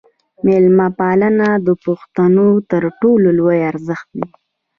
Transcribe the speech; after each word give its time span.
میلمه 0.45 0.87
پالنه 0.99 1.47
د 1.67 1.67
پښتنو 1.85 2.47
تر 2.71 2.83
ټولو 3.01 3.27
لوی 3.37 3.59
ارزښت 3.71 4.07
دی. 4.19 4.25